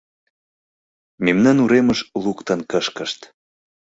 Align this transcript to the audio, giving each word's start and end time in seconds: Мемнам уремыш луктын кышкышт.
Мемнам 1.25 1.57
уремыш 1.63 1.99
луктын 2.23 2.59
кышкышт. 2.71 3.19